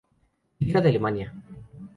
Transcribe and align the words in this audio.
Liga 0.61 0.81
de 0.81 0.89
Alemania 0.89 1.31